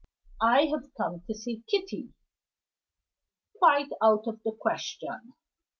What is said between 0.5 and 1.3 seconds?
have come